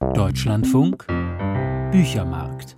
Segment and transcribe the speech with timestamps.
[0.00, 1.08] Deutschlandfunk
[1.90, 2.76] Büchermarkt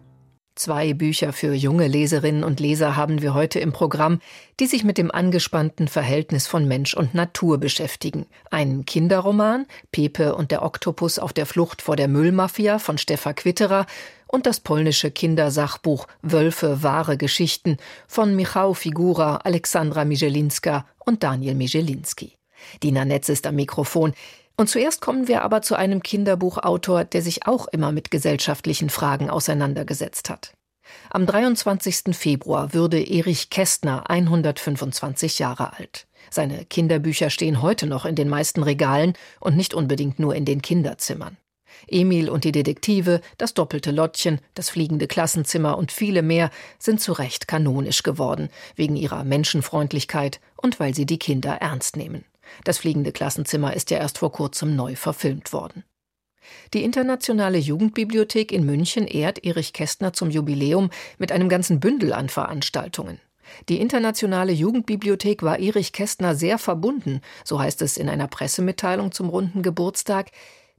[0.54, 4.20] Zwei Bücher für junge Leserinnen und Leser haben wir heute im Programm,
[4.58, 8.24] die sich mit dem angespannten Verhältnis von Mensch und Natur beschäftigen.
[8.50, 13.84] Ein Kinderroman, Pepe und der Oktopus auf der Flucht vor der Müllmafia von Stefan Quitterer
[14.26, 17.76] und das polnische Kindersachbuch Wölfe, wahre Geschichten
[18.08, 22.38] von Michał Figura, Alexandra Mijelinska und Daniel Mijelinski.
[22.82, 24.14] Dina Netz ist am Mikrofon.
[24.56, 29.30] Und zuerst kommen wir aber zu einem Kinderbuchautor, der sich auch immer mit gesellschaftlichen Fragen
[29.30, 30.52] auseinandergesetzt hat.
[31.10, 32.16] Am 23.
[32.16, 36.06] Februar würde Erich Kästner 125 Jahre alt.
[36.30, 40.62] Seine Kinderbücher stehen heute noch in den meisten Regalen und nicht unbedingt nur in den
[40.62, 41.36] Kinderzimmern.
[41.88, 47.12] Emil und die Detektive, das doppelte Lottchen, das fliegende Klassenzimmer und viele mehr sind zu
[47.12, 52.24] Recht kanonisch geworden, wegen ihrer Menschenfreundlichkeit und weil sie die Kinder ernst nehmen.
[52.64, 55.84] Das fliegende Klassenzimmer ist ja erst vor kurzem neu verfilmt worden.
[56.74, 62.28] Die Internationale Jugendbibliothek in München ehrt Erich Kästner zum Jubiläum mit einem ganzen Bündel an
[62.28, 63.20] Veranstaltungen.
[63.68, 69.28] Die Internationale Jugendbibliothek war Erich Kästner sehr verbunden, so heißt es in einer Pressemitteilung zum
[69.28, 70.30] runden Geburtstag.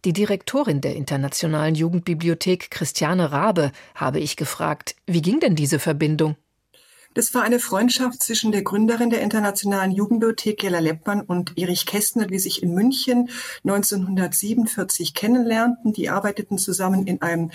[0.06, 6.36] Die Direktorin der Internationalen Jugendbibliothek, Christiane Rabe, habe ich gefragt, wie ging denn diese Verbindung?
[7.14, 12.26] Das war eine Freundschaft zwischen der Gründerin der Internationalen Jugendbibliothek, Jella Leppmann, und Erich Kästner,
[12.26, 13.30] die sich in München
[13.66, 15.92] 1947 kennenlernten.
[15.92, 17.52] Die arbeiteten zusammen in einem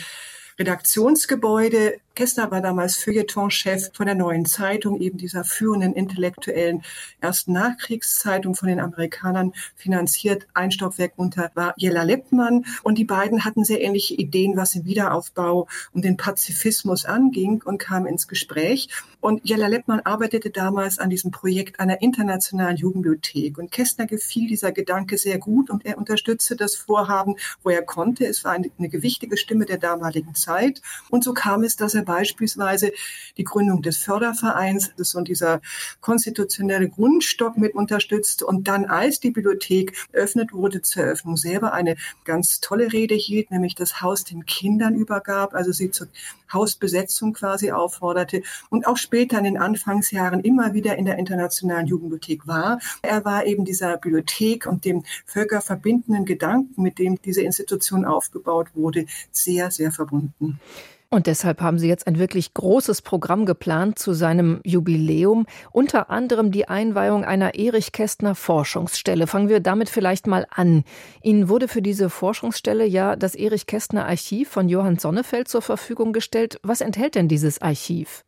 [0.58, 6.83] Redaktionsgebäude Kessler war damals Feuilleton-Chef von der Neuen Zeitung, eben dieser führenden intellektuellen
[7.20, 10.48] ersten Nachkriegszeitung von den Amerikanern finanziert.
[10.55, 12.64] Ein Stockwerk unter war Jella Lippmann.
[12.83, 17.77] Und die beiden hatten sehr ähnliche Ideen, was den Wiederaufbau und den Pazifismus anging und
[17.77, 18.89] kamen ins Gespräch.
[19.20, 23.58] Und Jella Lippmann arbeitete damals an diesem Projekt einer internationalen Jugendbibliothek.
[23.58, 28.25] Und Kästner gefiel dieser Gedanke sehr gut und er unterstützte das Vorhaben, wo er konnte.
[28.25, 30.80] Es war eine, eine gewichtige Stimme der damaligen Zeit.
[31.11, 32.92] Und so kam es, dass er beispielsweise
[33.36, 35.60] die Gründung des Fördervereins das und dieser
[36.00, 41.96] konstitutionelle Grundstock mit unterstützt und dann als die Bibliothek eröffnet wurde zur Eröffnung selber eine
[42.24, 46.08] ganz tolle Rede hielt, nämlich das Haus den Kindern übergab, also sie zur
[46.52, 52.46] Hausbesetzung quasi aufforderte und auch später in den Anfangsjahren immer wieder in der internationalen Jugendbibliothek
[52.46, 52.78] war.
[53.02, 59.06] Er war eben dieser Bibliothek und dem völkerverbindenden Gedanken, mit dem diese Institution aufgebaut wurde,
[59.33, 60.61] sehr, sehr verbunden.
[61.08, 66.50] Und deshalb haben Sie jetzt ein wirklich großes Programm geplant zu seinem Jubiläum, unter anderem
[66.50, 69.27] die Einweihung einer Erich Kästner Forschungsstelle.
[69.27, 70.84] Fangen wir damit vielleicht mal an.
[71.22, 76.12] Ihnen wurde für diese Forschungsstelle ja das Erich Kästner Archiv von Johann Sonnefeld zur Verfügung
[76.12, 76.58] gestellt.
[76.62, 78.24] Was enthält denn dieses Archiv?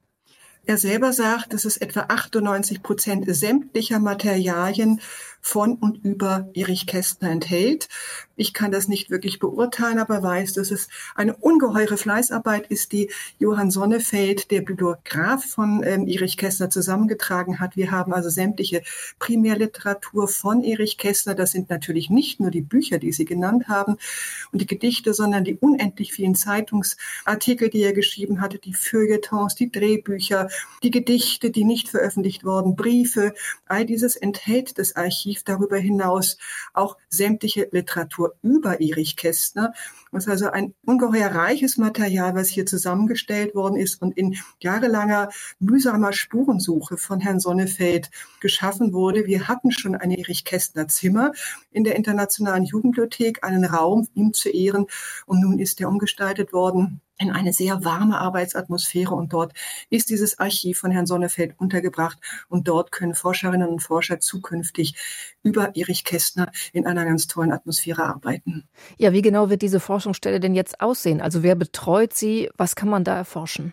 [0.68, 5.00] Er selber sagt, dass es etwa 98 Prozent sämtlicher Materialien
[5.40, 7.88] von und über Erich Kästner enthält.
[8.36, 13.10] Ich kann das nicht wirklich beurteilen, aber weiß, dass es eine ungeheure Fleißarbeit ist, die
[13.38, 17.76] Johann Sonnefeld, der Bibliograf von ähm, Erich Kästner, zusammengetragen hat.
[17.76, 18.82] Wir haben also sämtliche
[19.18, 21.34] Primärliteratur von Erich Kästner.
[21.34, 23.96] Das sind natürlich nicht nur die Bücher, die Sie genannt haben
[24.52, 29.72] und die Gedichte, sondern die unendlich vielen Zeitungsartikel, die er geschrieben hatte, die Feuilletons, die
[29.72, 30.48] Drehbücher,
[30.82, 33.34] die Gedichte, die nicht veröffentlicht wurden, Briefe.
[33.66, 36.38] All dieses enthält das Archiv Archiv darüber hinaus
[36.72, 39.74] auch sämtliche Literatur über Erich Kästner.
[40.10, 45.28] Das ist also ein ungeheuer reiches Material, was hier zusammengestellt worden ist und in jahrelanger
[45.58, 49.26] mühsamer Spurensuche von Herrn Sonnefeld geschaffen wurde.
[49.26, 51.32] Wir hatten schon ein Erich Kästner Zimmer
[51.72, 54.86] in der Internationalen Jugendbibliothek, einen Raum, ihm zu ehren.
[55.26, 59.52] Und nun ist er umgestaltet worden in eine sehr warme Arbeitsatmosphäre und dort
[59.90, 62.18] ist dieses Archiv von Herrn Sonnefeld untergebracht
[62.48, 64.94] und dort können Forscherinnen und Forscher zukünftig
[65.42, 68.68] über Erich Kästner in einer ganz tollen Atmosphäre arbeiten.
[68.96, 71.20] Ja, wie genau wird diese Forschungsstelle denn jetzt aussehen?
[71.20, 72.50] Also wer betreut sie?
[72.56, 73.72] Was kann man da erforschen?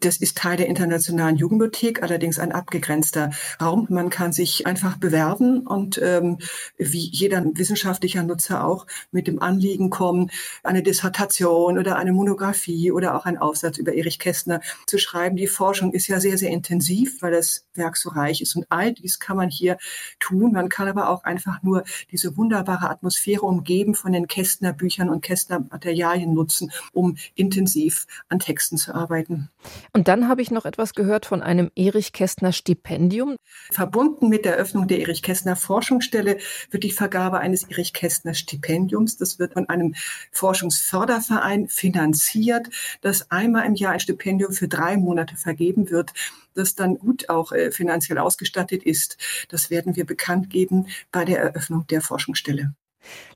[0.00, 3.30] Das ist Teil der Internationalen Jugendbibliothek, allerdings ein abgegrenzter
[3.60, 3.86] Raum.
[3.90, 6.38] Man kann sich einfach bewerben und ähm,
[6.76, 10.30] wie jeder wissenschaftlicher Nutzer auch mit dem Anliegen kommen,
[10.62, 15.36] eine Dissertation oder eine Monographie oder auch einen Aufsatz über Erich Kästner zu schreiben.
[15.36, 18.92] Die Forschung ist ja sehr, sehr intensiv, weil das Werk so reich ist und all
[18.92, 19.78] dies kann man hier
[20.20, 20.52] tun.
[20.52, 25.22] Man kann aber auch einfach nur diese wunderbare Atmosphäre umgeben von den Kästner Büchern und
[25.22, 29.50] Kästner Materialien nutzen, um intensiv an Texten zu arbeiten.
[29.92, 33.36] Und dann habe ich noch etwas gehört von einem Erich Kästner Stipendium.
[33.70, 36.38] Verbunden mit der Eröffnung der Erich Kästner Forschungsstelle
[36.70, 39.16] wird die Vergabe eines Erich Kästner Stipendiums.
[39.16, 39.94] Das wird von einem
[40.32, 42.68] Forschungsförderverein finanziert,
[43.00, 46.12] das einmal im Jahr ein Stipendium für drei Monate vergeben wird,
[46.54, 49.16] das dann gut auch äh, finanziell ausgestattet ist.
[49.48, 52.74] Das werden wir bekannt geben bei der Eröffnung der Forschungsstelle.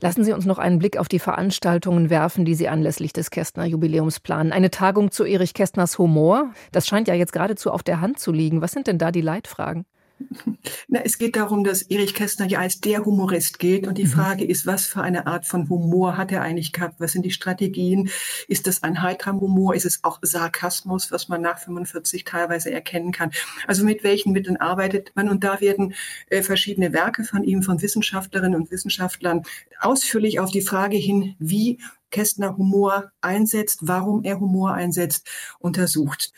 [0.01, 3.65] Lassen Sie uns noch einen Blick auf die Veranstaltungen werfen, die Sie anlässlich des Kästner
[3.65, 4.53] Jubiläums planen.
[4.53, 6.53] Eine Tagung zu Erich Kästners Humor.
[6.73, 8.61] Das scheint ja jetzt geradezu auf der Hand zu liegen.
[8.61, 9.87] Was sind denn da die Leitfragen?
[10.89, 13.87] Na, es geht darum, dass Erich Kästner ja als der Humorist gilt.
[13.87, 14.11] Und die mhm.
[14.11, 17.01] Frage ist, was für eine Art von Humor hat er eigentlich gehabt?
[17.01, 18.11] Was sind die Strategien?
[18.49, 19.75] Ist das ein heiterer Humor?
[19.75, 23.31] Ist es auch Sarkasmus, was man nach 45 teilweise erkennen kann?
[23.67, 25.29] Also mit welchen Mitteln arbeitet man?
[25.29, 25.95] Und da werden
[26.29, 29.43] äh, verschiedene Werke von ihm, von Wissenschaftlerinnen und Wissenschaftlern
[29.81, 31.79] ausführlich auf die Frage hin, wie
[32.11, 35.29] Kästner Humor einsetzt, warum er Humor einsetzt,
[35.59, 36.33] untersucht.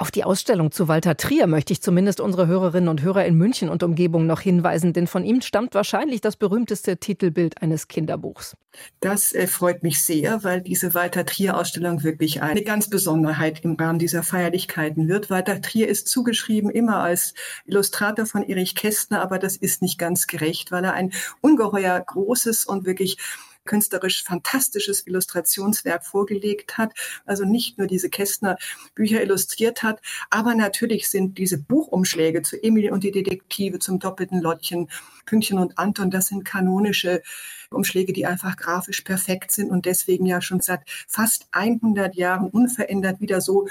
[0.00, 3.68] Auf die Ausstellung zu Walter Trier möchte ich zumindest unsere Hörerinnen und Hörer in München
[3.68, 8.56] und Umgebung noch hinweisen, denn von ihm stammt wahrscheinlich das berühmteste Titelbild eines Kinderbuchs.
[9.00, 13.74] Das äh, freut mich sehr, weil diese Walter Trier Ausstellung wirklich eine ganz Besonderheit im
[13.74, 15.28] Rahmen dieser Feierlichkeiten wird.
[15.28, 17.34] Walter Trier ist zugeschrieben immer als
[17.66, 21.12] Illustrator von Erich Kästner, aber das ist nicht ganz gerecht, weil er ein
[21.42, 23.18] ungeheuer großes und wirklich
[23.64, 26.92] künstlerisch fantastisches Illustrationswerk vorgelegt hat.
[27.26, 28.56] Also nicht nur diese Kästner
[28.94, 34.40] Bücher illustriert hat, aber natürlich sind diese Buchumschläge zu Emil und die Detektive, zum doppelten
[34.40, 34.90] Lottchen,
[35.26, 37.22] Pünktchen und Anton, das sind kanonische
[37.70, 43.20] Umschläge, die einfach grafisch perfekt sind und deswegen ja schon seit fast 100 Jahren unverändert
[43.20, 43.68] wieder so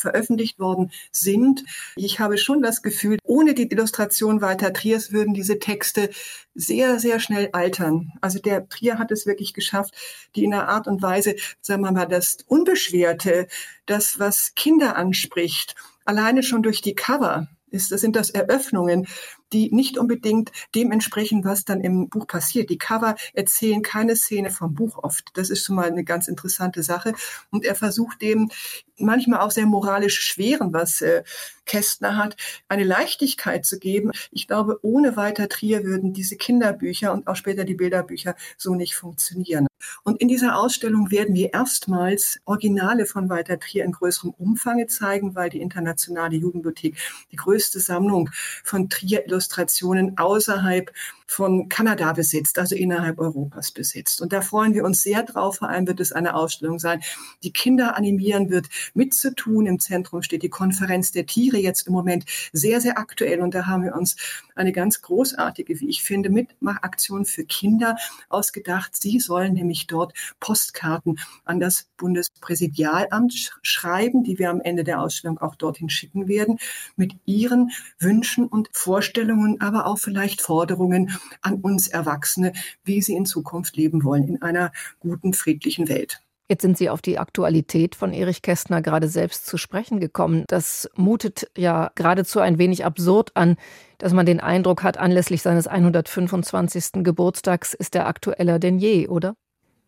[0.00, 1.64] veröffentlicht worden sind.
[1.96, 6.10] Ich habe schon das Gefühl, ohne die Illustration Walter Triers würden diese Texte
[6.54, 8.12] sehr, sehr schnell altern.
[8.20, 9.94] Also der Trier hat es wirklich geschafft,
[10.34, 13.46] die in einer Art und Weise, sagen wir mal, das Unbeschwerte,
[13.86, 15.74] das, was Kinder anspricht,
[16.04, 19.06] alleine schon durch die Cover, ist, das sind das Eröffnungen,
[19.52, 22.70] die nicht unbedingt dem entsprechen, was dann im Buch passiert.
[22.70, 25.30] Die Cover erzählen keine Szene vom Buch oft.
[25.34, 27.14] Das ist schon mal eine ganz interessante Sache.
[27.50, 28.50] Und er versucht dem
[28.98, 31.22] manchmal auch sehr moralisch schweren, was äh,
[31.66, 32.36] Kästner hat,
[32.68, 34.10] eine Leichtigkeit zu geben.
[34.30, 38.94] Ich glaube, ohne Walter Trier würden diese Kinderbücher und auch später die Bilderbücher so nicht
[38.94, 39.68] funktionieren.
[40.02, 45.34] Und in dieser Ausstellung werden wir erstmals Originale von Walter Trier in größerem Umfang zeigen,
[45.34, 46.96] weil die Internationale Jugendbibliothek
[47.30, 48.30] die größte Sammlung
[48.64, 50.90] von Trier Illustrationen außerhalb
[51.28, 54.20] von Kanada besitzt, also innerhalb Europas besitzt.
[54.22, 55.56] Und da freuen wir uns sehr drauf.
[55.56, 57.02] Vor allem wird es eine Ausstellung sein,
[57.42, 59.66] die Kinder animieren wird, mitzutun.
[59.66, 63.40] Im Zentrum steht die Konferenz der Tiere jetzt im Moment sehr, sehr aktuell.
[63.40, 64.16] Und da haben wir uns
[64.54, 67.96] eine ganz großartige, wie ich finde, Mitmachaktion für Kinder
[68.30, 68.96] ausgedacht.
[68.96, 75.38] Sie sollen nämlich dort Postkarten an das Bundespräsidialamt schreiben, die wir am Ende der Ausstellung
[75.38, 76.58] auch dorthin schicken werden,
[76.96, 82.52] mit ihren Wünschen und Vorstellungen, aber auch vielleicht Forderungen an uns Erwachsene,
[82.84, 86.22] wie sie in Zukunft leben wollen in einer guten, friedlichen Welt.
[86.50, 90.44] Jetzt sind Sie auf die Aktualität von Erich Kästner gerade selbst zu sprechen gekommen.
[90.48, 93.56] Das mutet ja geradezu ein wenig absurd an,
[93.98, 97.04] dass man den Eindruck hat, anlässlich seines 125.
[97.04, 99.34] Geburtstags ist er aktueller denn je, oder?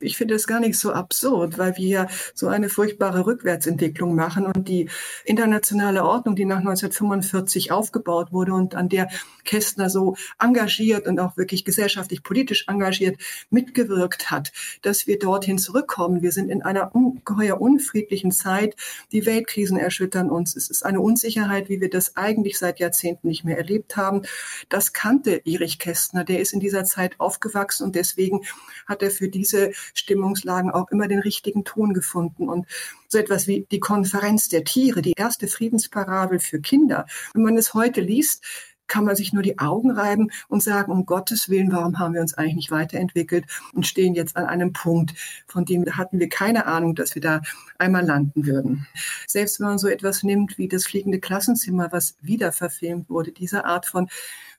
[0.00, 4.68] Ich finde es gar nicht so absurd, weil wir so eine furchtbare Rückwärtsentwicklung machen und
[4.68, 4.88] die
[5.24, 9.08] internationale Ordnung, die nach 1945 aufgebaut wurde und an der
[9.44, 13.20] Kästner so engagiert und auch wirklich gesellschaftlich politisch engagiert
[13.50, 14.52] mitgewirkt hat,
[14.82, 16.22] dass wir dorthin zurückkommen.
[16.22, 18.76] Wir sind in einer ungeheuer unfriedlichen Zeit.
[19.12, 20.56] Die Weltkrisen erschüttern uns.
[20.56, 24.22] Es ist eine Unsicherheit, wie wir das eigentlich seit Jahrzehnten nicht mehr erlebt haben.
[24.68, 26.24] Das kannte Erich Kästner.
[26.24, 28.40] Der ist in dieser Zeit aufgewachsen und deswegen
[28.86, 32.48] hat er für diese Stimmungslagen auch immer den richtigen Ton gefunden.
[32.48, 32.66] Und
[33.08, 37.74] so etwas wie die Konferenz der Tiere, die erste Friedensparabel für Kinder, wenn man es
[37.74, 38.44] heute liest,
[38.90, 42.20] kann man sich nur die Augen reiben und sagen, um Gottes Willen, warum haben wir
[42.20, 45.14] uns eigentlich nicht weiterentwickelt und stehen jetzt an einem Punkt,
[45.46, 47.40] von dem hatten wir keine Ahnung, dass wir da
[47.78, 48.86] einmal landen würden.
[49.26, 53.64] Selbst wenn man so etwas nimmt wie das fliegende Klassenzimmer, was wieder verfilmt wurde, diese
[53.64, 54.08] Art von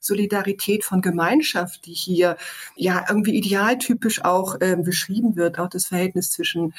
[0.02, 2.38] Solidarität von Gemeinschaft, die hier
[2.76, 6.74] ja irgendwie idealtypisch auch äh, beschrieben wird, auch das Verhältnis zwischen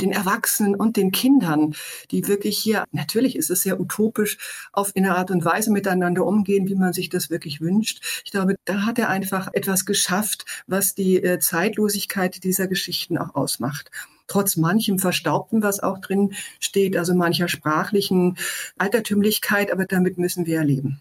[0.00, 1.74] den Erwachsenen und den Kindern,
[2.10, 6.68] die wirklich hier, natürlich ist es sehr utopisch, auf eine Art und Weise miteinander umgehen,
[6.68, 8.22] wie man sich das wirklich wünscht.
[8.24, 13.34] Ich glaube, da hat er einfach etwas geschafft, was die äh, Zeitlosigkeit dieser Geschichten auch
[13.34, 13.90] ausmacht
[14.28, 18.36] trotz manchem Verstaubten, was auch drin steht, also mancher sprachlichen
[18.76, 21.00] Altertümlichkeit, aber damit müssen wir ja leben.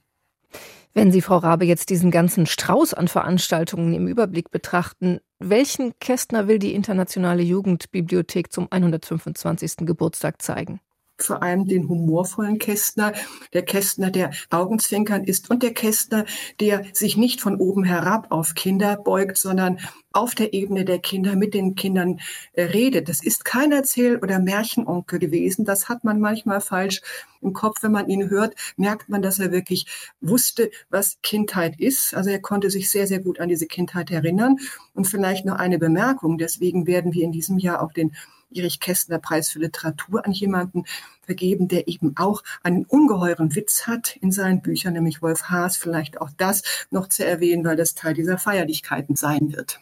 [0.98, 6.48] Wenn Sie, Frau Rabe, jetzt diesen ganzen Strauß an Veranstaltungen im Überblick betrachten, welchen Kästner
[6.48, 9.86] will die Internationale Jugendbibliothek zum 125.
[9.86, 10.80] Geburtstag zeigen?
[11.17, 13.13] Vor allem den humorvollen Kästner,
[13.53, 16.25] der Kästner, der Augenzwinkern ist und der Kästner,
[16.60, 19.79] der sich nicht von oben herab auf Kinder beugt, sondern
[20.15, 22.19] auf der Ebene der Kinder mit den Kindern
[22.53, 23.10] äh, redet.
[23.10, 25.65] Das ist kein Erzähl- oder Märchenonkel gewesen.
[25.65, 27.01] Das hat man manchmal falsch
[27.41, 27.84] im Kopf.
[27.84, 29.86] Wenn man ihn hört, merkt man, dass er wirklich
[30.22, 32.13] wusste, was Kindheit ist.
[32.13, 34.57] Also er konnte sich sehr, sehr gut an diese Kindheit erinnern.
[34.93, 36.38] Und vielleicht noch eine Bemerkung.
[36.38, 38.15] Deswegen werden wir in diesem Jahr auch den
[38.55, 40.85] Erich Kästner Preis für Literatur an jemanden
[41.21, 45.77] vergeben, der eben auch einen ungeheuren Witz hat in seinen Büchern, nämlich Wolf Haas.
[45.77, 49.79] Vielleicht auch das noch zu erwähnen, weil das Teil dieser Feierlichkeiten sein wird.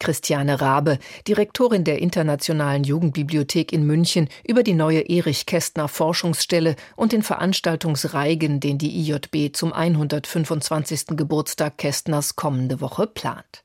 [0.00, 7.12] Christiane Rabe, Direktorin der Internationalen Jugendbibliothek in München, über die neue Erich Kästner Forschungsstelle und
[7.12, 11.16] den Veranstaltungsreigen, den die IJB zum 125.
[11.16, 13.64] Geburtstag Kästners kommende Woche plant.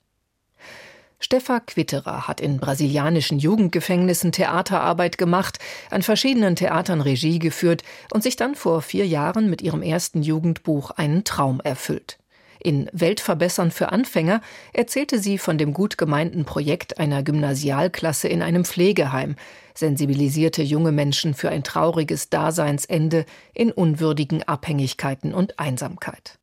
[1.22, 5.60] Steffa Quitterer hat in brasilianischen Jugendgefängnissen Theaterarbeit gemacht,
[5.92, 7.84] an verschiedenen Theatern Regie geführt
[8.14, 12.20] und sich dann vor vier Jahren mit ihrem ersten Jugendbuch einen Traum erfüllt.
[12.62, 14.42] In Weltverbessern für Anfänger
[14.74, 19.36] erzählte sie von dem gut gemeinten Projekt einer Gymnasialklasse in einem Pflegeheim,
[19.74, 26.38] sensibilisierte junge Menschen für ein trauriges Daseinsende in unwürdigen Abhängigkeiten und Einsamkeit.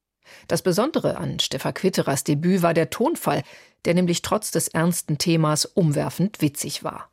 [0.48, 3.42] Das Besondere an Steffa Quitterers Debüt war der Tonfall,
[3.86, 7.10] der nämlich trotz des ernsten Themas umwerfend witzig war.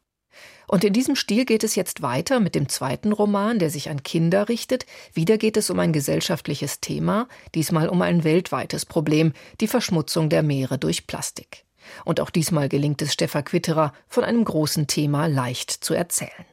[0.68, 4.02] Und in diesem Stil geht es jetzt weiter mit dem zweiten Roman, der sich an
[4.02, 4.86] Kinder richtet.
[5.14, 10.42] Wieder geht es um ein gesellschaftliches Thema, diesmal um ein weltweites Problem, die Verschmutzung der
[10.42, 11.66] Meere durch Plastik.
[12.06, 16.46] Und auch diesmal gelingt es Steffa Quitterer, von einem großen Thema leicht zu erzählen.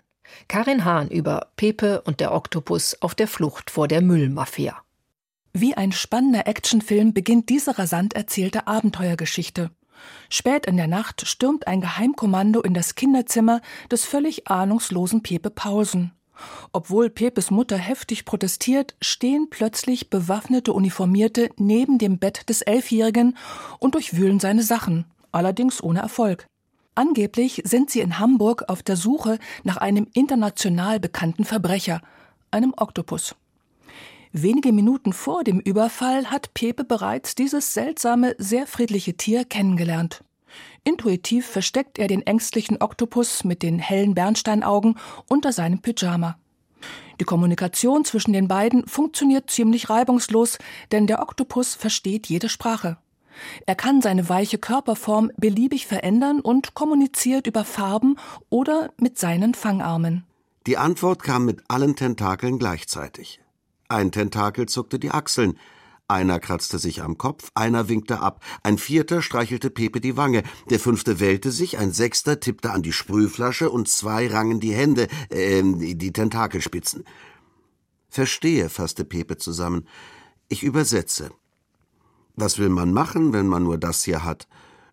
[0.49, 4.83] Karin Hahn über Pepe und der Oktopus auf der Flucht vor der Müllmafia.
[5.53, 9.71] Wie ein spannender Actionfilm beginnt diese rasant erzählte Abenteuergeschichte.
[10.29, 16.13] Spät in der Nacht stürmt ein Geheimkommando in das Kinderzimmer des völlig ahnungslosen Pepe Pausen.
[16.73, 23.37] Obwohl Pepes Mutter heftig protestiert, stehen plötzlich bewaffnete Uniformierte neben dem Bett des Elfjährigen
[23.79, 26.47] und durchwühlen seine Sachen, allerdings ohne Erfolg.
[26.95, 32.01] Angeblich sind sie in Hamburg auf der Suche nach einem international bekannten Verbrecher,
[32.51, 33.35] einem Oktopus.
[34.33, 40.23] Wenige Minuten vor dem Überfall hat Pepe bereits dieses seltsame, sehr friedliche Tier kennengelernt.
[40.85, 44.97] Intuitiv versteckt er den ängstlichen Oktopus mit den hellen Bernsteinaugen
[45.29, 46.39] unter seinem Pyjama.
[47.19, 50.59] Die Kommunikation zwischen den beiden funktioniert ziemlich reibungslos,
[50.93, 52.99] denn der Oktopus versteht jede Sprache.
[53.67, 58.17] Er kann seine weiche Körperform beliebig verändern und kommuniziert über Farben
[58.49, 60.25] oder mit seinen Fangarmen.
[60.67, 63.41] Die Antwort kam mit allen Tentakeln gleichzeitig.
[63.91, 65.59] Ein Tentakel zuckte die Achseln,
[66.07, 70.79] einer kratzte sich am Kopf, einer winkte ab, ein vierter streichelte Pepe die Wange, der
[70.79, 75.61] fünfte wählte sich, ein sechster tippte an die Sprühflasche und zwei rangen die Hände, äh,
[75.65, 77.03] die Tentakelspitzen.
[78.09, 79.89] Verstehe, fasste Pepe zusammen.
[80.49, 81.33] Ich übersetze.
[82.37, 84.47] Was will man machen, wenn man nur das hier hat?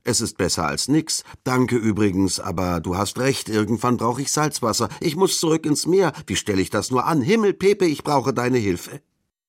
[0.08, 1.26] Es ist besser als nix.
[1.44, 4.88] Danke übrigens, aber du hast recht, irgendwann brauche ich Salzwasser.
[5.02, 6.14] Ich muss zurück ins Meer.
[6.26, 7.22] Wie stelle ich das nur an?
[7.22, 9.02] Himmel, Pepe, ich brauche deine Hilfe.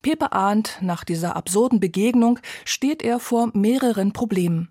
[0.03, 4.69] Pepe ahnt, nach dieser absurden Begegnung steht er vor mehreren Problemen.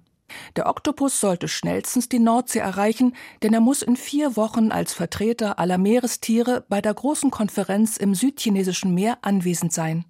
[0.58, 5.58] Der Oktopus sollte schnellstens die Nordsee erreichen, denn er muss in vier Wochen als Vertreter
[5.58, 10.04] aller Meerestiere bei der großen Konferenz im südchinesischen Meer anwesend sein.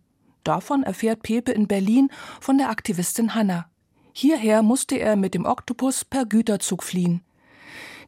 [0.43, 2.09] Davon erfährt Pepe in Berlin
[2.41, 3.69] von der Aktivistin Hanna.
[4.19, 7.21] Hierher musste er mit dem Oktopus per Güterzug fliehen.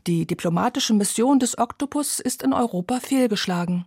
[0.08, 3.86] Die diplomatische Mission des Oktopus ist in Europa fehlgeschlagen.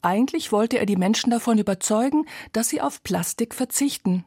[0.00, 4.24] Eigentlich wollte er die Menschen davon überzeugen, dass sie auf Plastik verzichten.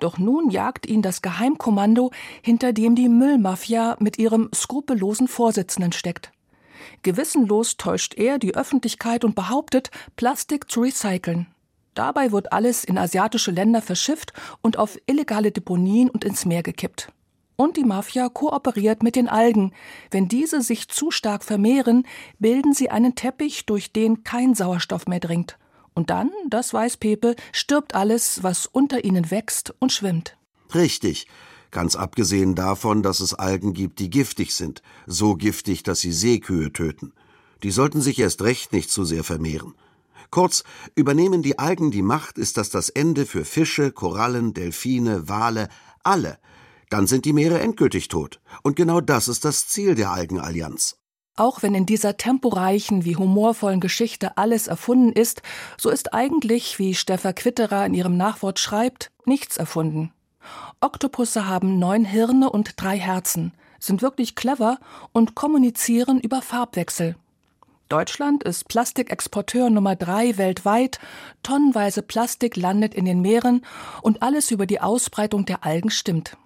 [0.00, 2.10] Doch nun jagt ihn das Geheimkommando,
[2.42, 6.32] hinter dem die Müllmafia mit ihrem skrupellosen Vorsitzenden steckt.
[7.04, 11.46] Gewissenlos täuscht er die Öffentlichkeit und behauptet, Plastik zu recyceln.
[11.94, 14.32] Dabei wird alles in asiatische Länder verschifft
[14.62, 17.12] und auf illegale Deponien und ins Meer gekippt.
[17.56, 19.74] Und die Mafia kooperiert mit den Algen.
[20.10, 22.06] Wenn diese sich zu stark vermehren,
[22.38, 25.58] bilden sie einen Teppich, durch den kein Sauerstoff mehr dringt.
[25.92, 30.38] Und dann, das weiß Pepe, stirbt alles, was unter ihnen wächst und schwimmt.
[30.74, 31.26] Richtig.
[31.70, 34.82] Ganz abgesehen davon, dass es Algen gibt, die giftig sind.
[35.06, 37.12] So giftig, dass sie Seekühe töten.
[37.62, 39.74] Die sollten sich erst recht nicht zu sehr vermehren.
[40.30, 40.62] Kurz,
[40.94, 45.68] übernehmen die Algen die Macht, ist das das Ende für Fische, Korallen, Delfine, Wale,
[46.04, 46.38] alle.
[46.88, 48.40] Dann sind die Meere endgültig tot.
[48.62, 50.96] Und genau das ist das Ziel der Algenallianz.
[51.36, 55.42] Auch wenn in dieser temporeichen wie humorvollen Geschichte alles erfunden ist,
[55.78, 60.12] so ist eigentlich, wie Steffa Quitterer in ihrem Nachwort schreibt, nichts erfunden.
[60.80, 64.78] Oktopusse haben neun Hirne und drei Herzen, sind wirklich clever
[65.12, 67.16] und kommunizieren über Farbwechsel.
[67.90, 71.00] Deutschland ist Plastikexporteur Nummer drei weltweit.
[71.42, 73.66] Tonnenweise Plastik landet in den Meeren
[74.00, 76.36] und alles über die Ausbreitung der Algen stimmt.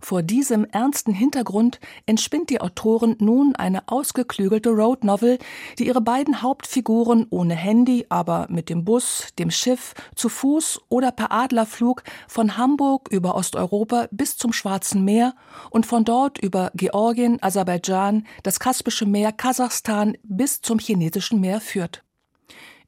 [0.00, 5.38] Vor diesem ernsten Hintergrund entspinnt die Autorin nun eine ausgeklügelte Road Novel,
[5.78, 11.10] die ihre beiden Hauptfiguren ohne Handy, aber mit dem Bus, dem Schiff, zu Fuß oder
[11.10, 15.34] per Adlerflug von Hamburg über Osteuropa bis zum Schwarzen Meer
[15.70, 22.04] und von dort über Georgien, Aserbaidschan, das Kaspische Meer, Kasachstan bis zum chinesischen Meer führt.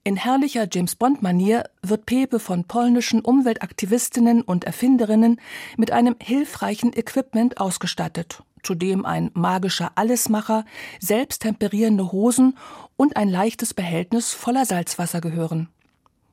[0.02, 5.38] In herrlicher James Bond-Manier wird Pepe von polnischen Umweltaktivistinnen und Erfinderinnen
[5.76, 10.64] mit einem hilfreichen Equipment ausgestattet, zudem ein magischer Allesmacher,
[11.00, 12.56] selbsttemperierende Hosen
[12.96, 15.68] und ein leichtes Behältnis voller Salzwasser gehören.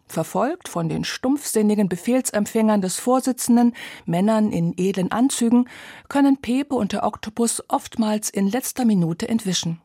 [0.08, 3.74] Verfolgt von den stumpfsinnigen Befehlsempfängern des Vorsitzenden,
[4.06, 5.68] Männern in edlen Anzügen,
[6.08, 9.82] können Pepe und der Oktopus oftmals in letzter Minute entwischen.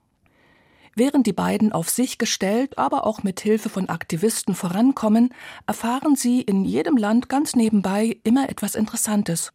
[0.95, 5.33] Während die beiden auf sich gestellt, aber auch mit Hilfe von Aktivisten vorankommen,
[5.67, 9.53] erfahren sie in jedem Land ganz nebenbei immer etwas Interessantes.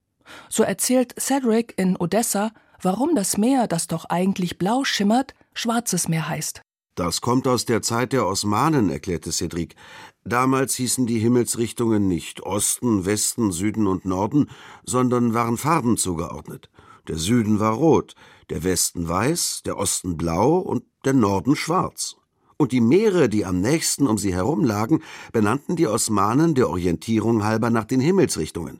[0.49, 2.51] So erzählt Cedric in Odessa,
[2.81, 6.61] warum das Meer, das doch eigentlich blau schimmert, Schwarzes Meer heißt.
[6.95, 9.75] Das kommt aus der Zeit der Osmanen, erklärte Cedric.
[10.23, 14.49] Damals hießen die Himmelsrichtungen nicht Osten, Westen, Süden und Norden,
[14.83, 16.71] sondern waren Farben zugeordnet.
[17.07, 18.15] Der Süden war rot,
[18.49, 22.15] der Westen weiß, der Osten blau und der Norden schwarz.
[22.57, 27.43] Und die Meere, die am nächsten um sie herum lagen, benannten die Osmanen der Orientierung
[27.43, 28.79] halber nach den Himmelsrichtungen.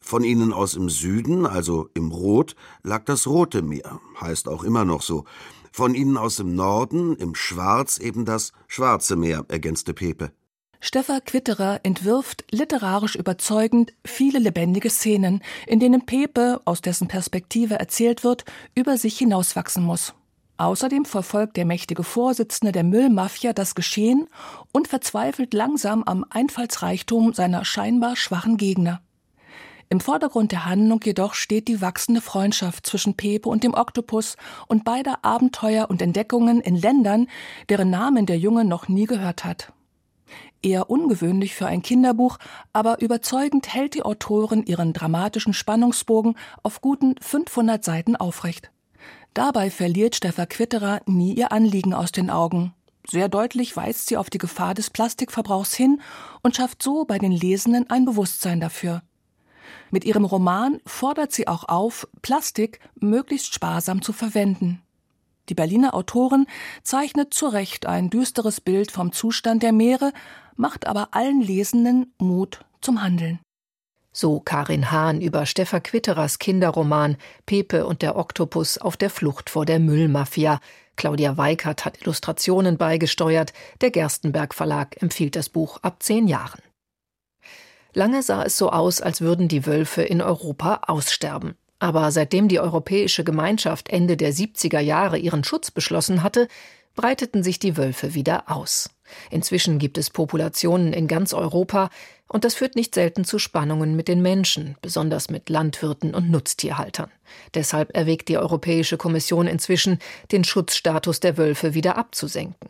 [0.00, 4.86] Von ihnen aus im Süden, also im Rot, lag das Rote Meer, heißt auch immer
[4.86, 5.24] noch so.
[5.72, 10.32] Von ihnen aus im Norden, im Schwarz, eben das Schwarze Meer, ergänzte Pepe.
[10.82, 18.24] Stefan Quitterer entwirft literarisch überzeugend viele lebendige Szenen, in denen Pepe, aus dessen Perspektive erzählt
[18.24, 20.14] wird, über sich hinauswachsen muss.
[20.56, 24.26] Außerdem verfolgt der mächtige Vorsitzende der Müllmafia das Geschehen
[24.72, 29.02] und verzweifelt langsam am Einfallsreichtum seiner scheinbar schwachen Gegner.
[29.90, 34.84] Im Vordergrund der Handlung jedoch steht die wachsende Freundschaft zwischen Pepe und dem Oktopus und
[34.84, 37.26] beider Abenteuer und Entdeckungen in Ländern,
[37.68, 39.72] deren Namen der Junge noch nie gehört hat.
[40.62, 42.38] Eher ungewöhnlich für ein Kinderbuch,
[42.72, 48.70] aber überzeugend hält die Autorin ihren dramatischen Spannungsbogen auf guten 500 Seiten aufrecht.
[49.32, 52.74] Dabei verliert Steffa Quitterer nie ihr Anliegen aus den Augen.
[53.08, 56.00] Sehr deutlich weist sie auf die Gefahr des Plastikverbrauchs hin
[56.42, 59.02] und schafft so bei den Lesenden ein Bewusstsein dafür.
[59.90, 64.82] Mit ihrem Roman fordert sie auch auf, Plastik möglichst sparsam zu verwenden.
[65.50, 66.46] Die Berliner Autorin
[66.84, 70.12] zeichnet zu Recht ein düsteres Bild vom Zustand der Meere,
[70.54, 73.40] macht aber allen Lesenden Mut zum Handeln.
[74.12, 79.66] So Karin Hahn über Steffa Quitterers Kinderroman Pepe und der Oktopus auf der Flucht vor
[79.66, 80.60] der Müllmafia.
[80.94, 83.52] Claudia Weikert hat Illustrationen beigesteuert.
[83.80, 86.62] Der Gerstenberg Verlag empfiehlt das Buch ab zehn Jahren.
[87.92, 91.56] Lange sah es so aus, als würden die Wölfe in Europa aussterben.
[91.80, 96.46] Aber seitdem die Europäische Gemeinschaft Ende der 70er Jahre ihren Schutz beschlossen hatte,
[96.94, 98.90] breiteten sich die Wölfe wieder aus.
[99.30, 101.90] Inzwischen gibt es Populationen in ganz Europa,
[102.28, 107.10] und das führt nicht selten zu Spannungen mit den Menschen, besonders mit Landwirten und Nutztierhaltern.
[107.54, 109.98] Deshalb erwägt die Europäische Kommission inzwischen,
[110.30, 112.68] den Schutzstatus der Wölfe wieder abzusenken.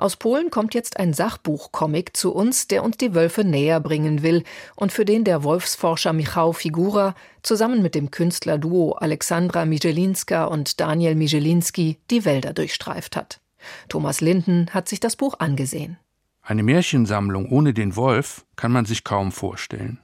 [0.00, 4.44] Aus Polen kommt jetzt ein Sachbuchcomic zu uns, der uns die Wölfe näher bringen will
[4.74, 11.16] und für den der Wolfsforscher Michał Figura zusammen mit dem Künstlerduo Alexandra Mijelinska und Daniel
[11.16, 13.42] Mijelinski die Wälder durchstreift hat.
[13.90, 15.98] Thomas Linden hat sich das Buch angesehen.
[16.40, 19.98] Eine Märchensammlung ohne den Wolf kann man sich kaum vorstellen.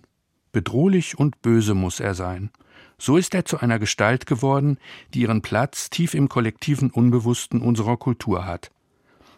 [0.53, 2.51] Bedrohlich und böse muss er sein.
[2.99, 4.77] So ist er zu einer Gestalt geworden,
[5.15, 8.71] die ihren Platz tief im kollektiven Unbewussten unserer Kultur hat.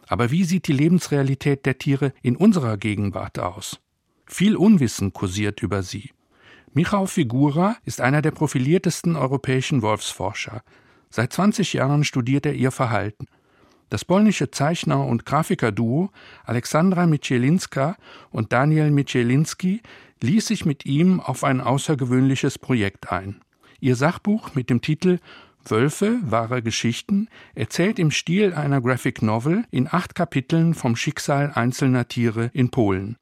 [0.09, 3.81] Aber wie sieht die Lebensrealität der Tiere in unserer Gegenwart aus?
[4.27, 6.11] Viel Unwissen kursiert über sie.
[6.75, 10.63] Michał Figura ist einer der profiliertesten europäischen Wolfsforscher.
[11.11, 13.27] Seit 20 Jahren studiert er ihr Verhalten.
[13.91, 16.11] Das polnische Zeichner- und Grafikerduo
[16.45, 17.97] Alexandra Michelinska
[18.31, 19.81] und Daniel Michelinski
[20.23, 23.41] ließ sich mit ihm auf ein außergewöhnliches Projekt ein.
[23.81, 25.21] Ihr Sachbuch mit dem Titel
[25.71, 32.09] Wölfe, wahre Geschichten, erzählt im Stil einer Graphic Novel in acht Kapiteln vom Schicksal einzelner
[32.09, 33.17] Tiere in Polen.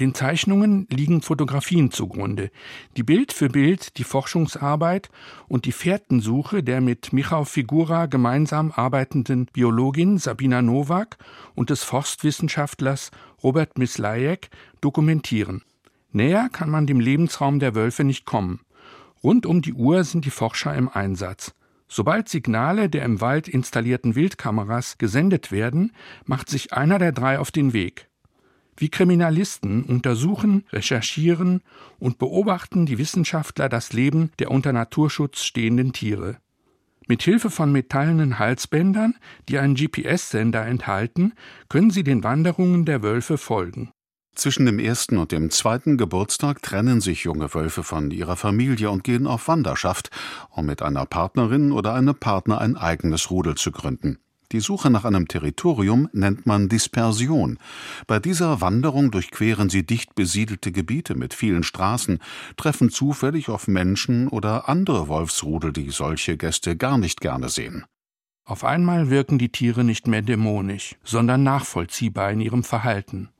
[0.00, 2.50] Den Zeichnungen liegen Fotografien zugrunde,
[2.96, 5.08] die Bild für Bild die Forschungsarbeit
[5.48, 11.18] und die Fährtensuche der mit Michał Figura gemeinsam arbeitenden Biologin Sabina Nowak
[11.56, 13.10] und des Forstwissenschaftlers
[13.42, 15.62] Robert Mislajek dokumentieren.
[16.12, 18.60] Näher kann man dem Lebensraum der Wölfe nicht kommen.
[19.24, 21.54] Rund um die Uhr sind die Forscher im Einsatz.
[21.88, 25.92] Sobald Signale der im Wald installierten Wildkameras gesendet werden,
[26.26, 28.08] macht sich einer der drei auf den Weg.
[28.76, 31.62] Wie Kriminalisten untersuchen, recherchieren
[31.98, 36.36] und beobachten die Wissenschaftler das Leben der unter Naturschutz stehenden Tiere.
[37.08, 39.14] Mit Hilfe von metallenen Halsbändern,
[39.48, 41.32] die einen GPS-Sender enthalten,
[41.70, 43.90] können sie den Wanderungen der Wölfe folgen.
[44.38, 49.02] Zwischen dem ersten und dem zweiten Geburtstag trennen sich junge Wölfe von ihrer Familie und
[49.02, 50.12] gehen auf Wanderschaft,
[50.50, 54.20] um mit einer Partnerin oder einem Partner ein eigenes Rudel zu gründen.
[54.52, 57.58] Die Suche nach einem Territorium nennt man Dispersion.
[58.06, 62.20] Bei dieser Wanderung durchqueren sie dicht besiedelte Gebiete mit vielen Straßen,
[62.56, 67.86] treffen zufällig auf Menschen oder andere Wolfsrudel, die solche Gäste gar nicht gerne sehen.
[68.44, 73.30] Auf einmal wirken die Tiere nicht mehr dämonisch, sondern nachvollziehbar in ihrem Verhalten.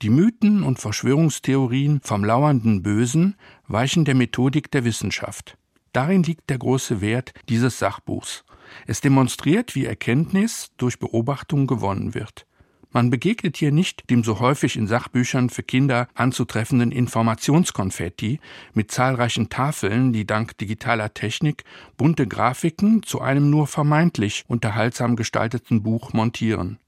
[0.00, 3.34] Die Mythen und Verschwörungstheorien vom lauernden Bösen
[3.66, 5.58] weichen der Methodik der Wissenschaft.
[5.92, 8.44] Darin liegt der große Wert dieses Sachbuchs.
[8.86, 12.46] Es demonstriert, wie Erkenntnis durch Beobachtung gewonnen wird.
[12.92, 18.38] Man begegnet hier nicht dem so häufig in Sachbüchern für Kinder anzutreffenden Informationskonfetti
[18.74, 21.64] mit zahlreichen Tafeln, die dank digitaler Technik
[21.96, 26.78] bunte Grafiken zu einem nur vermeintlich unterhaltsam gestalteten Buch montieren.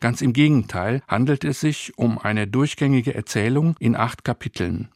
[0.00, 4.88] Ganz im Gegenteil handelt es sich um eine durchgängige Erzählung in acht Kapiteln.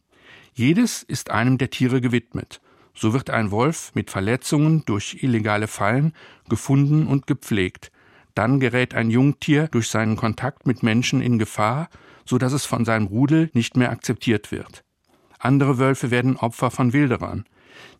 [0.53, 2.61] Jedes ist einem der Tiere gewidmet.
[2.93, 6.13] So wird ein Wolf mit Verletzungen durch illegale Fallen
[6.49, 7.91] gefunden und gepflegt.
[8.35, 11.89] Dann gerät ein Jungtier durch seinen Kontakt mit Menschen in Gefahr,
[12.25, 14.83] so dass es von seinem Rudel nicht mehr akzeptiert wird.
[15.39, 17.45] Andere Wölfe werden Opfer von Wilderern.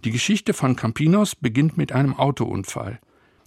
[0.03, 2.99] Die Geschichte von Campinos beginnt mit einem Autounfall.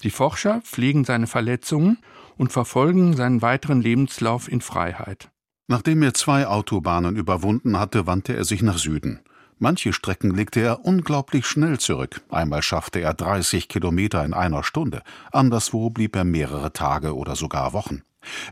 [0.02, 1.98] Die Forscher pflegen seine Verletzungen
[2.36, 5.30] und verfolgen seinen weiteren Lebenslauf in Freiheit.
[5.66, 9.20] Nachdem er zwei Autobahnen überwunden hatte, wandte er sich nach Süden.
[9.58, 12.20] Manche Strecken legte er unglaublich schnell zurück.
[12.28, 15.02] Einmal schaffte er 30 Kilometer in einer Stunde.
[15.32, 18.02] Anderswo blieb er mehrere Tage oder sogar Wochen.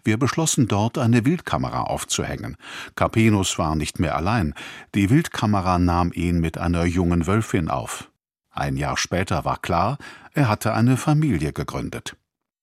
[0.05, 2.57] Wir beschlossen dort eine Wildkamera aufzuhängen.
[2.95, 4.55] Capenus war nicht mehr allein.
[4.95, 8.11] Die Wildkamera nahm ihn mit einer jungen Wölfin auf.
[8.51, 9.99] Ein Jahr später war klar,
[10.35, 12.17] er hatte eine Familie gegründet.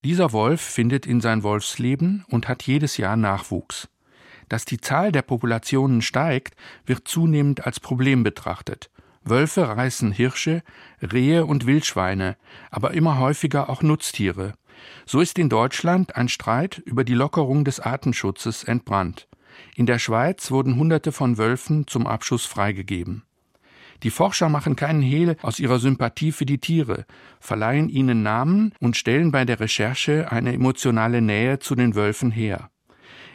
[0.06, 3.90] Dieser Wolf findet in sein Wolfsleben und hat jedes Jahr Nachwuchs.
[4.48, 8.90] Dass die Zahl der Populationen steigt, wird zunehmend als Problem betrachtet.
[9.26, 10.64] Wölfe reißen Hirsche,
[11.02, 12.38] Rehe und Wildschweine,
[12.72, 14.54] aber immer häufiger auch Nutztiere.
[15.06, 19.28] So ist in Deutschland ein Streit über die Lockerung des Artenschutzes entbrannt.
[19.76, 23.24] In der Schweiz wurden Hunderte von Wölfen zum Abschuss freigegeben.
[24.04, 27.06] Die Forscher machen keinen Hehl aus ihrer Sympathie für die Tiere,
[27.40, 32.70] verleihen ihnen Namen und stellen bei der Recherche eine emotionale Nähe zu den Wölfen her.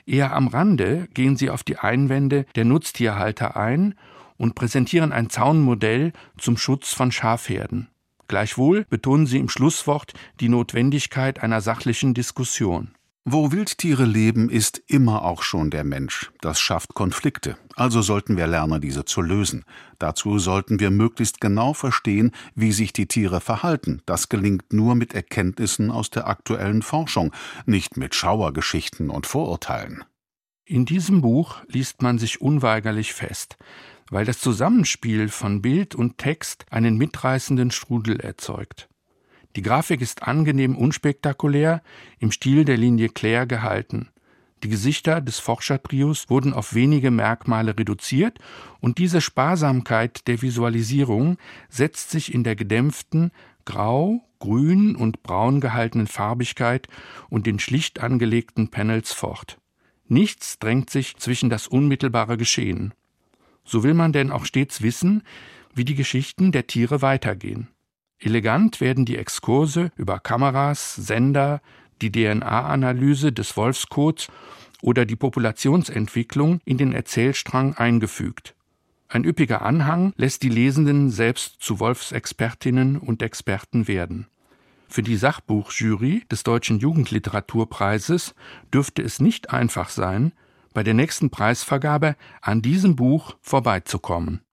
[0.07, 3.95] Eher am Rande gehen sie auf die Einwände der Nutztierhalter ein
[4.37, 7.89] und präsentieren ein Zaunmodell zum Schutz von Schafherden.
[8.29, 12.95] Gleichwohl betonen sie im Schlusswort die Notwendigkeit einer sachlichen Diskussion.
[13.27, 16.31] Wo Wildtiere leben, ist immer auch schon der Mensch.
[16.43, 17.57] Das schafft Konflikte.
[17.75, 19.65] Also sollten wir lernen, diese zu lösen.
[19.99, 24.03] Dazu sollten wir möglichst genau verstehen, wie sich die Tiere verhalten.
[24.05, 27.33] Das gelingt nur mit Erkenntnissen aus der aktuellen Forschung,
[27.65, 30.05] nicht mit Schauergeschichten und Vorurteilen.
[30.67, 33.57] In diesem Buch liest man sich unweigerlich fest,
[34.11, 38.91] weil das Zusammenspiel von Bild und Text einen mitreißenden Strudel erzeugt.
[39.57, 41.83] Die Grafik ist angenehm unspektakulär,
[42.19, 44.09] im Stil der Linie Claire gehalten.
[44.65, 48.39] Die Gesichter des Forschertrios wurden auf wenige Merkmale reduziert
[48.81, 51.37] und diese Sparsamkeit der Visualisierung
[51.69, 53.31] setzt sich in der gedämpften,
[53.67, 56.89] grau, grün und braun gehaltenen Farbigkeit
[57.29, 59.59] und den schlicht angelegten Panels fort.
[60.09, 62.95] Nichts drängt sich zwischen das unmittelbare Geschehen.
[63.65, 65.23] So will man denn auch stets wissen,
[65.75, 67.69] wie die Geschichten der Tiere weitergehen.
[68.19, 71.61] Elegant werden die Exkurse über Kameras, Sender,
[72.01, 74.29] die DNA-Analyse des Wolfskots
[74.83, 78.55] oder die Populationsentwicklung in den Erzählstrang eingefügt.
[79.09, 84.27] Ein üppiger Anhang lässt die Lesenden selbst zu Wolfsexpertinnen und Experten werden.
[84.89, 88.35] Für die Sachbuchjury des Deutschen Jugendliteraturpreises
[88.73, 90.33] dürfte es nicht einfach sein,
[90.73, 94.44] bei der nächsten Preisvergabe an diesem Buch vorbeizukommen.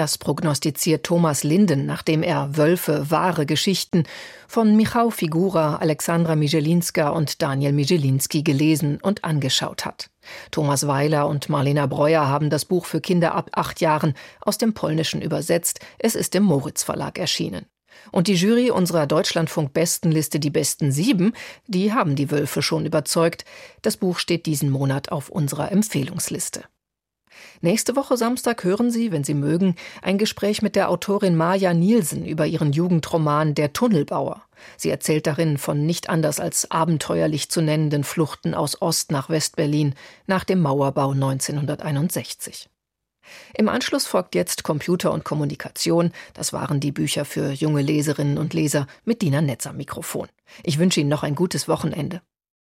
[0.00, 4.04] Das prognostiziert Thomas Linden, nachdem er Wölfe, wahre Geschichten
[4.48, 10.08] von Michał Figura, Alexandra Mijelinska und Daniel Mijelinski gelesen und angeschaut hat.
[10.52, 14.72] Thomas Weiler und Marlena Breuer haben das Buch für Kinder ab acht Jahren aus dem
[14.72, 15.80] Polnischen übersetzt.
[15.98, 17.66] Es ist im Moritz Verlag erschienen.
[18.10, 21.34] Und die Jury unserer Deutschlandfunk-Bestenliste Die besten sieben,
[21.66, 23.44] die haben die Wölfe schon überzeugt.
[23.82, 26.64] Das Buch steht diesen Monat auf unserer Empfehlungsliste.
[27.60, 32.24] Nächste Woche Samstag hören Sie, wenn Sie mögen, ein Gespräch mit der Autorin Maja Nielsen
[32.24, 34.42] über ihren Jugendroman Der Tunnelbauer.
[34.76, 39.94] Sie erzählt darin von nicht anders als abenteuerlich zu nennenden Fluchten aus Ost nach Westberlin
[40.26, 42.68] nach dem Mauerbau 1961.
[43.54, 46.12] Im Anschluss folgt jetzt Computer und Kommunikation.
[46.34, 50.28] Das waren die Bücher für junge Leserinnen und Leser mit Dina Netz am Mikrofon.
[50.62, 52.22] Ich wünsche Ihnen noch ein gutes Wochenende.